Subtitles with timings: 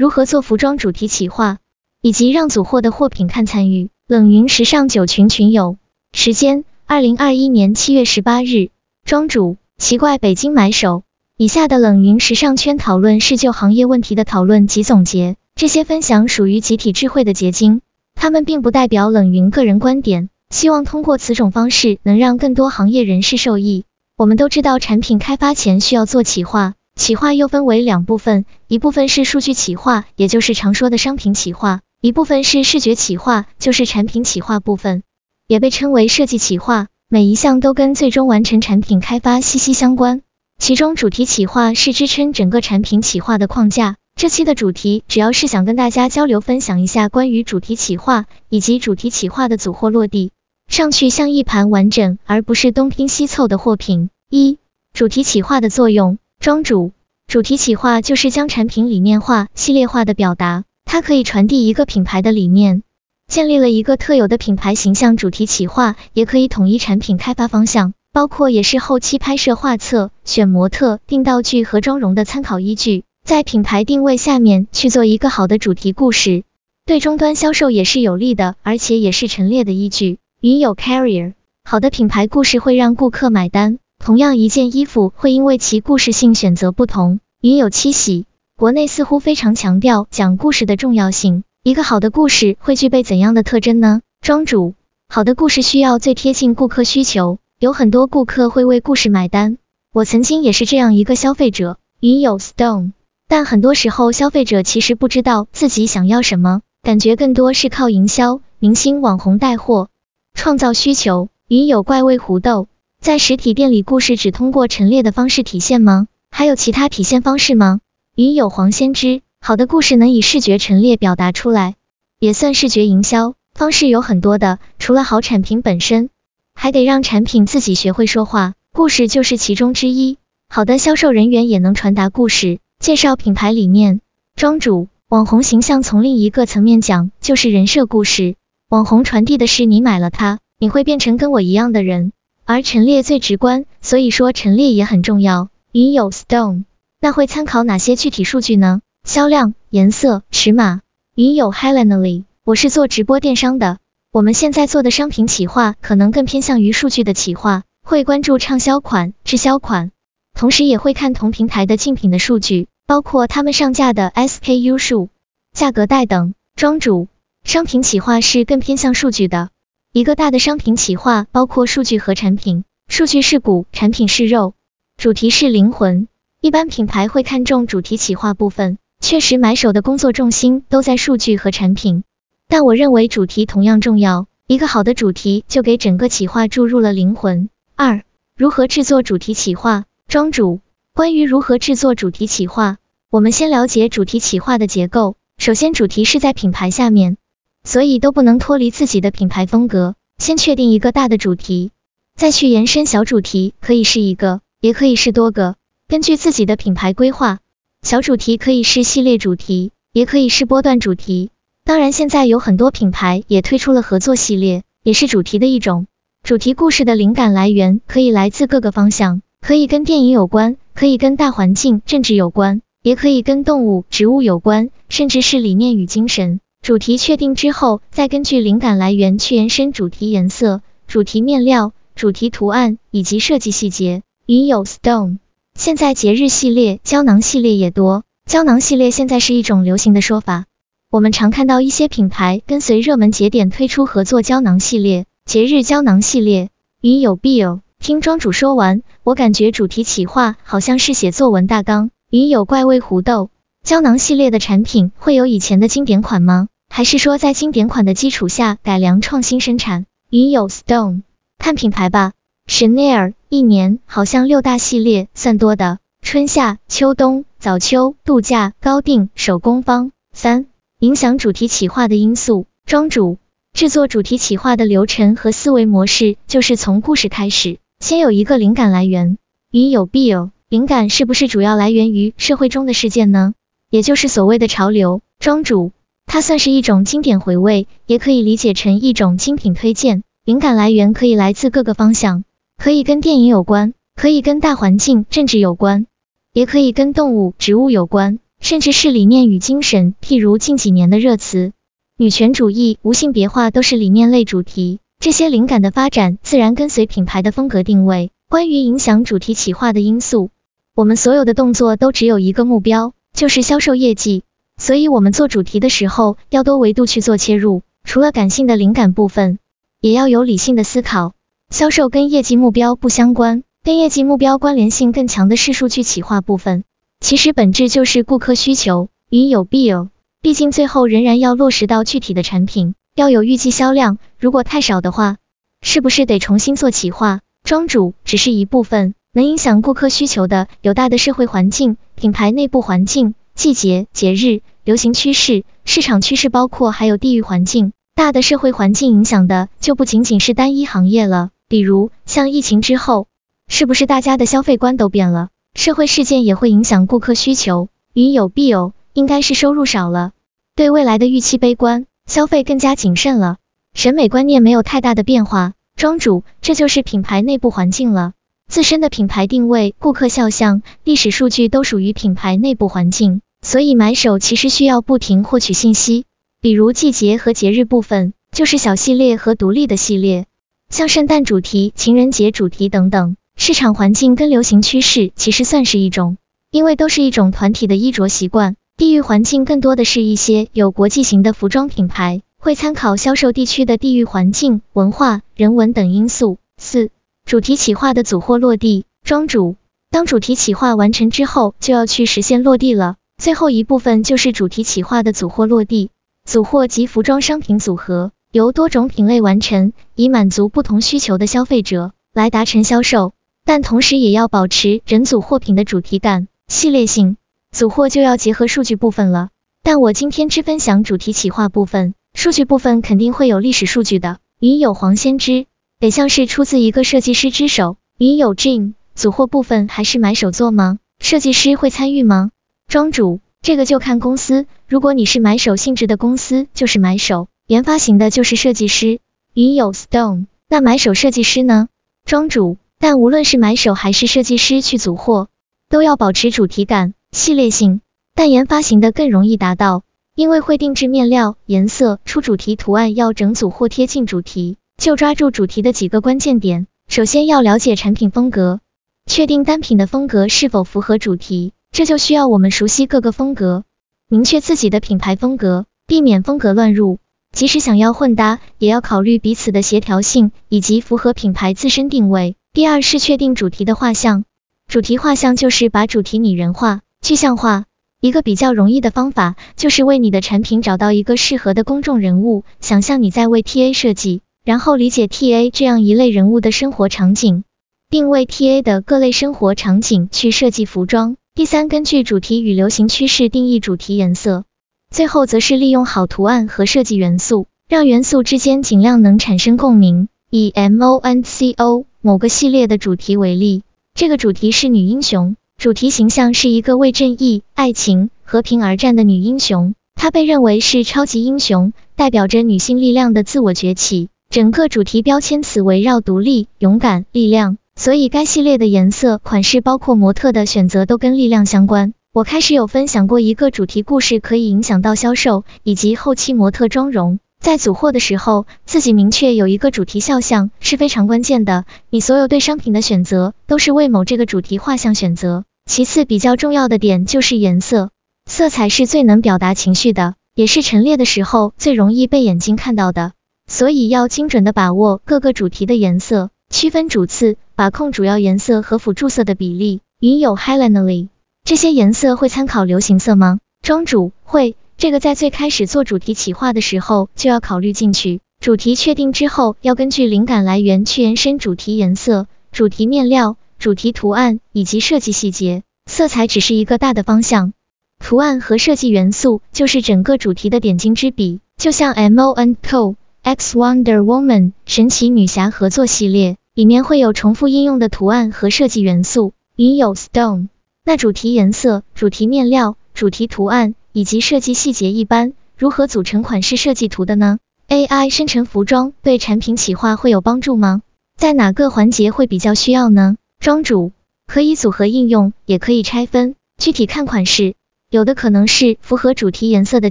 [0.00, 1.58] 如何做服装主题企划，
[2.00, 3.90] 以及让组货的货品看参与。
[4.08, 5.76] 冷云时尚九群群友，
[6.10, 8.70] 时间二零二一年七月十八日。
[9.04, 11.02] 庄主奇怪北京买手。
[11.36, 17.82] 以下的冷云时尚圈讨论是就行业问题的讨论及总结，这些分享属于集体智慧的结晶，
[18.14, 20.30] 他们并不代表冷云个人观点。
[20.48, 23.84] 希望通过此种方式能让更多行业人士受益。
[24.16, 35.02] 我们都知道，产品开发前需要做企划，企划又分为两部分，一部分是数据企划，也就是常说的商品企划；一部分是视觉企划，就是产品企划部分，
[35.48, 36.88] 也被称为设计企划。
[37.08, 40.20] 每一项都跟最终完成产品开发息息相关。
[40.58, 43.96] 其中主题企划是支撑整个产品企划的框架。
[44.14, 50.32] 这期的主题主要是想跟大家交流分享一下关于主题企划以及主题企划的组货落地。
[50.68, 54.10] 上去像一盘完整而不是东拼西凑的货品。
[54.28, 54.58] 一、
[54.92, 56.18] 主题企划的作用。
[56.40, 56.92] 庄主，
[57.26, 62.82] 主题企划就是将产品理念化、系列化的表达，它可以传递一个品牌的理念，
[63.28, 65.18] 建立了一个特有的品牌形象。
[65.18, 73.04] 主题企划也可以统一产品开发方向，包括也是后期拍摄画册、选模特、定道具和妆容的参考依据。
[73.22, 76.44] 在品牌定位下面去做一个好的主题故事，
[76.86, 80.16] 对终端销售也是有利的，而且也是陈列的依据。
[80.40, 83.78] 云有 Carrier，好的品牌故事会让顾客买单。
[84.02, 87.20] 同样一件衣服会因为其故事性选择不同。
[87.42, 88.24] 云有七喜，
[88.56, 91.44] 国内似乎非常强调讲故事的重要性。
[91.62, 94.00] 一个好的故事会具备怎样的特征呢？
[94.22, 94.72] 庄主，
[95.10, 99.58] 好的故事需要最贴近顾客需求，有很多顾客会为故事买单。
[99.92, 101.76] 我曾经也是这样一个消费者。
[102.00, 102.92] 云友 Stone，
[103.28, 109.88] 但很多时候消费者其实不知道自己想要什么，感觉更多是靠营销、明星、网红带货。
[110.32, 112.68] 创造需求，云有怪味胡豆，
[113.00, 116.06] 在实体店里故事只通过陈列的方式体现吗？
[116.30, 117.80] 还有其他体现方式吗？
[118.14, 121.76] 云有黄先知，好的故事能以视觉陈列表达出来，
[122.18, 126.10] 也算视觉营销，方式有很多的，除了好产品本身，
[126.54, 130.18] 还得让产品自己学会说话，故事就是其中之一。
[130.50, 134.02] 好的销售人员也能传达故事，介绍品牌理念。
[134.36, 138.34] 庄主，网红形象从另一个层面讲，就是人设故事。
[138.68, 142.12] 网红传递的是你买了它，你会变成跟我一样的人，
[142.52, 145.50] 而陈列最直观，所以说陈列也很重要。
[145.70, 146.64] 云有 Stone，
[147.00, 148.80] 那会参考哪些具体数据呢？
[149.04, 150.80] 销量、颜色、尺码。
[151.14, 153.78] 云有 Helenly，我是做直播电商的，
[154.10, 159.92] 我们现在做的商品企划可能更偏向于数据的企划，会关注畅销款、滞销款，
[160.34, 165.08] 同时也会看同平台的竞品的数据，包括他们上架的 SKU 数、
[165.52, 166.34] 价格带等。
[166.56, 167.06] 庄主。
[167.44, 169.50] 商品企划是更偏向数据的，
[169.92, 174.54] 一个大的商品企划包括数据和产品，数据是骨，产品是肉，
[174.96, 176.06] 主题是灵魂。
[176.40, 182.04] 一般品牌会看重主题企划部分，确实买手的工作重心都在数据和产品，
[182.46, 187.48] 但我认为主题同样重要，一个好的主题就给整个企划注入了灵魂。
[187.74, 188.04] 二、
[188.36, 189.86] 如何制作主题企划？
[190.06, 190.60] 庄主，
[190.94, 192.76] 关于如何制作主题企划，
[193.10, 195.16] 我们先了解主题企划的结构。
[195.36, 197.16] 首先，主题是在品牌下面。
[197.64, 201.70] 所以都不能脱离自己的品牌风格，先确定一个大的主题，
[202.16, 205.56] 再去延伸小主题，可以是一个，也可以是多个，
[205.88, 207.38] 根据自己的品牌规划，
[207.82, 211.30] 小主题可以是系列主题，也可以是波段主题。
[211.64, 215.86] 当然，现在有很多品牌也推出了合作系列，也是主题的一种。
[216.22, 226.40] 主题故事的灵感来源可以来自各个方向，可以跟电影有关，可以跟大环境、政治有关，也可以跟动物、植物有关，甚至是理念与精神。
[226.70, 234.02] 主题确定之后，再根据灵感来源去延伸主题颜色、主题面料、主题图案以及设计细节。
[234.24, 235.18] 云有 Stone，
[235.56, 240.44] 现在节日系列、胶囊系列也多，胶囊系列现在是一种流行的说法。
[240.92, 246.50] 我们常看到一些品牌跟随热门节点推出合作胶囊系列、节日胶囊系列。
[246.80, 251.90] 云有 Bill，听庄主说完，我感觉主题企划好像是写作文大纲。
[252.10, 253.28] 云有怪味胡豆。
[253.64, 256.46] 胶囊系列的产品会有以前的经典款吗？
[256.72, 259.86] 还是说在经典款的基础下改良创新生产？
[260.08, 261.02] 云有 Stone，
[261.36, 262.12] 看品牌吧。
[262.46, 269.90] Chanel 一年好像六大系列算多的，春夏秋冬早秋度假高定手工坊。
[270.14, 270.46] 三
[270.78, 273.18] 影响主题企划的因素，庄主
[273.52, 279.18] 制作主题企划的流程和思维模式就是从故事开始，先有一个灵感来源。
[279.50, 283.34] 云有 Bill，灵感是不是主要来源于社会中的事件呢？
[283.70, 285.72] 也就是所谓的潮流，庄主，
[286.12, 290.02] 它算是一种经典回味，也可以理解成一种精品推荐。
[290.24, 292.24] 灵感来源可以来自各个方向，
[292.58, 295.86] 可以跟电影有关，可以跟大环境、政治有关，
[296.32, 298.18] 也可以跟动物、植物有关。
[298.40, 299.94] 甚至是理念与精神。
[300.02, 301.52] 譬如近几年的热词，
[301.96, 304.80] 女权主义、无性别化都是理念类主题。
[304.98, 308.10] 这些灵感的发展，自然跟随品牌的风格定位。
[308.28, 310.30] 关于影响主题企划的因素，
[310.74, 314.24] 我们所有的动作都只有一个目标，就是销售业绩。
[314.60, 317.62] 所以，我们做主题的时候，要多维度去做切入。
[317.82, 319.38] 除了感性的灵感部分，
[319.80, 321.14] 也要有理性的思考。
[321.48, 326.64] 销售跟业绩目标不相关，跟业绩目标关联性更强的是数据企划部分。
[327.00, 329.88] 其实本质就是顾客需求，与有必有。
[330.20, 333.96] 毕竟最后仍然要落实到具体的产品，要有预计销量。
[334.18, 335.16] 如果太少的话，
[335.62, 337.20] 是不是得重新做企划？
[337.42, 344.42] 庄主只是一部分，能影响顾客需求的有大的社会环境、品牌内部环境、季节、节日。
[344.64, 351.30] 流行趋势、市场趋势，包括还有地域环境，大的社会环境影响的就不仅仅是单一行业了。
[351.48, 353.06] 比如像疫情之后，
[353.48, 355.30] 是不是大家的消费观都变了？
[355.54, 357.68] 社会事件也会影响顾客需求。
[357.94, 360.12] 云有必有，应该是收入少了，
[360.54, 363.38] 对未来的预期悲观，消费更加谨慎了。
[363.72, 365.54] 审美观念没有太大的变化。
[365.76, 368.12] 庄主，这就是品牌内部环境了。
[368.48, 373.22] 自身的品牌定位、顾客肖像、历史数据都属于品牌内部环境。
[373.42, 376.04] 所以买手其实需要不停获取信息，
[376.40, 380.26] 比如季节和节日部分，就是小系列和独立的系列，
[380.68, 383.16] 像圣诞主题、情人节主题等等。
[383.36, 386.18] 市场环境跟流行趋势其实算是一种，
[386.50, 388.56] 因为都是一种团体的衣着习惯。
[388.76, 396.38] 地域环境更多的是一些有国际型的服装品牌，会参考销售地区的地域环境、文化、人文等因素。
[396.58, 396.90] 四、
[397.24, 398.84] 主题企划的组货落地。
[399.02, 399.56] 庄主，
[399.90, 402.96] 当主题企划完成之后，就要去实现落地了。
[403.20, 405.90] 最后一部分就是主题企划的组货落地，
[406.24, 413.12] 组货及服装商品组合由多种品类完成，以满足不同需求的消费者来达成销售，
[413.44, 417.18] 但同时也要保持整组货品的主题感、系列性。
[417.54, 419.28] 组货就要结合数据部分了，
[419.62, 424.16] 但我今天只分享主题企划部分，数据部分肯定会有历史数据的。
[424.38, 425.44] 云有黄先知，
[425.78, 427.76] 得像是出自一个设计师之手。
[427.98, 430.78] 云有 Jim，组货部分还是买手做吗？
[431.00, 432.30] 设计师会参与吗？
[432.70, 434.46] 庄主，这个就看公司。
[434.68, 439.00] 如果你是买手性质的公司，就是买手；研发型的，就是设计师。
[439.34, 441.66] 云有 Stone，那买手设计师呢？
[442.04, 445.26] 庄主，但无论是买手还是设计师去组货，
[445.68, 447.80] 都要保持主题感、系列性。
[448.14, 449.82] 但研发型的更容易达到，
[450.14, 454.58] 因为会定制面料、颜色、出主题图案，要整组货贴近主题。
[454.76, 458.60] 就抓住主题的几个关键点，首先要了解产品风格，
[459.06, 461.52] 确定单品的风格是否符合主题。
[461.80, 463.64] 这就需要我们熟悉各个风格，
[464.06, 466.98] 明确自己的品牌风格，避免风格乱入。
[467.32, 472.36] 即使想要混搭，也要考虑彼此的协调性以及符合品牌自身定位。
[472.52, 474.24] 第二是确定主题的画像，
[474.68, 477.64] 主题画像就是把主题拟人化、具象化。
[478.02, 487.42] 一个比较容易的方法，就是为你的产品找到一个适合的公众人物，想象你在为 TA 设计，然后理解 TA 这样一类人物的生活场景，
[487.88, 491.16] 并为 TA 的各类生活场景去设计服装。
[491.40, 494.44] 第三，根据主题与流行趋势定义主题颜色。
[494.90, 500.08] 最后则是利用好图案和设计元素，让元素之间尽量能产生共鸣。
[500.28, 503.62] 以 MONCO 某个系列的主题为例，
[503.94, 514.10] 这个主题是女英雄，主题形象是一个为正义、爱情、和平而战的女英雄，她被认为是超级英雄，代表着女性力量的自我崛起。
[514.28, 517.56] 整个主题标签词围绕独立、勇敢、力量。
[517.80, 521.94] 所以该系列的颜色、款式，包括模特的选择，都跟力量相关。
[522.12, 527.20] 我开始有分享过一个主题故事，可以影响到销售以及后期模特妆容。
[527.42, 531.64] 在组货的时候，自己明确有一个主题肖像是非常关键的。
[531.88, 535.44] 你所有对商品的选择，都是为某这个主题画像选择。
[535.64, 537.88] 其次比较重要的点就是颜色，
[538.26, 543.12] 色彩是最能表达情绪的，也是陈列的时候最容易被眼睛看到的。
[543.46, 546.28] 所以要精准的把握各个主题的颜色。
[546.52, 549.82] 区分主次，把控主要颜色和辅助色的比例。
[550.00, 551.08] 云有 Helenly，
[551.44, 553.38] 这些颜色会参考流行色吗？
[553.60, 558.22] 庄主会，这个在最开始做主题企划的时候就要考虑进去。
[558.40, 565.62] 主题确定之后，要根据灵感来源去延伸主题颜色、主题面料、主题图案以及设计细节。
[565.84, 567.52] 色彩只是一个大的方向，
[567.98, 571.40] 图案和设计元素就是整个主题的点睛之笔。
[571.58, 576.38] 就像 MONCO X Wonder Woman 神奇女侠合作系列。
[576.54, 579.32] 里面会有重复应用的图案和设计元素。
[579.56, 580.48] 云有 Stone，
[580.84, 587.38] 那主题颜色、主题面料、主题图案以及设计细节一般如何组成款式设计图的呢
[587.68, 590.82] ？AI 生成服装对产品企划会有帮助吗？
[591.16, 593.16] 在哪个环节会比较需要呢？
[593.38, 593.92] 庄主
[594.26, 597.54] 可以组合应用，也可以拆分，具体看款式。
[597.90, 599.90] 有的可能是符合主题颜色的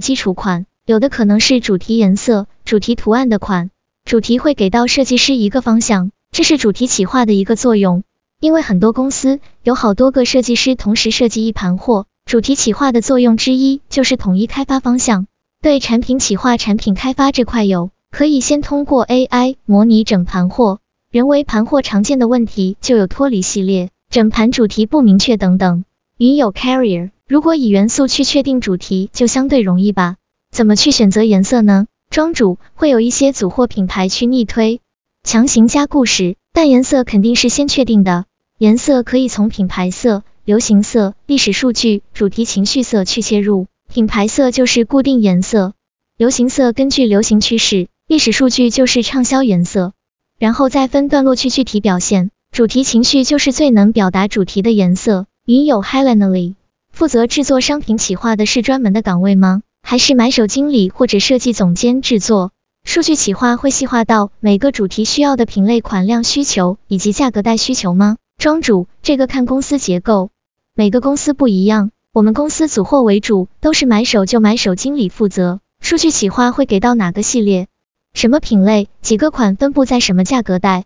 [0.00, 3.70] 基础款，有的可能是主题颜色、主题图案的款。
[4.04, 8.04] 主题会给到设计师一个方向，这是主题企划的一个作用。
[8.40, 15.26] 因为很多公司有好多个设计师同时设计一盘货，主题企划的作用之一就是统一开发方向。
[15.60, 20.78] 对产品企划、产品开发这块有，可以先通过 AI 模拟整盘货。
[21.10, 25.84] 人为盘货常见的问题就有脱离系列、整盘主题不明确等等。
[26.16, 30.16] 云有 Carrier，如果以元素去确定主题，就相对容易吧？
[30.50, 31.88] 怎么去选择颜色呢？
[32.08, 34.80] 庄主会有一些组货品牌去逆推，
[35.22, 38.24] 强行加故事，但颜色肯定是先确定的。
[38.58, 43.66] 颜色可以从品牌色、流行色、历史数据、主题情绪色去切入。
[43.92, 45.74] 品牌色就是固定颜色，
[46.16, 49.92] 流行色根据流行趋势，历史数据就是畅销颜色。
[50.38, 52.30] 然后再分段落去具体表现。
[52.50, 55.26] 主题情绪就是最能表达主题的颜色。
[55.46, 56.54] 云友 Helenly
[56.90, 59.62] 负责制作商品企划的是专门的岗位吗？
[59.82, 62.50] 还是买手经理或者设计总监制作？
[62.92, 68.16] 数据企划会细化到每个主题需要的品类、款量需求以及价格带需求吗？
[68.36, 70.30] 庄主，这个看公司结构，
[70.74, 71.92] 每个公司不一样。
[72.12, 75.60] 我们公司组货为主，都是买手就买手经理负责。
[75.80, 77.68] 数据企划会给到哪个系列？
[78.12, 78.88] 什么品类？
[79.02, 80.84] 几个款分布在什么价格带？